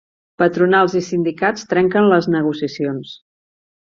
Patronals 0.43 0.95
i 0.99 1.01
sindicats 1.09 1.69
trenquen 1.75 2.09
les 2.13 2.29
negociacions 2.37 3.15